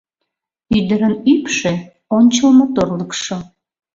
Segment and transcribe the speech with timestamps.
[0.77, 1.73] Ӱдырын ӱпшӧ—
[2.17, 3.37] ончыл моторлыкшо.